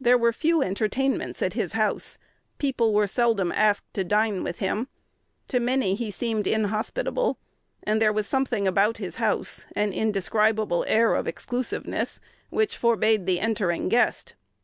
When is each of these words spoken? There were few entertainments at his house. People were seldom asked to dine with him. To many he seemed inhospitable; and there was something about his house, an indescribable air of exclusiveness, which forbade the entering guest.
There 0.00 0.18
were 0.18 0.32
few 0.32 0.60
entertainments 0.60 1.40
at 1.40 1.52
his 1.52 1.74
house. 1.74 2.18
People 2.58 2.92
were 2.92 3.06
seldom 3.06 3.52
asked 3.52 3.94
to 3.94 4.02
dine 4.02 4.42
with 4.42 4.58
him. 4.58 4.88
To 5.46 5.60
many 5.60 5.94
he 5.94 6.10
seemed 6.10 6.48
inhospitable; 6.48 7.38
and 7.84 8.02
there 8.02 8.12
was 8.12 8.26
something 8.26 8.66
about 8.66 8.96
his 8.96 9.14
house, 9.22 9.66
an 9.76 9.92
indescribable 9.92 10.84
air 10.88 11.14
of 11.14 11.28
exclusiveness, 11.28 12.18
which 12.50 12.76
forbade 12.76 13.24
the 13.24 13.38
entering 13.38 13.88
guest. 13.88 14.34